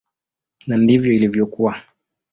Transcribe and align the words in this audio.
Na 0.67 0.75
ndivyo 0.77 1.11
ilivyokuwa. 1.13 1.75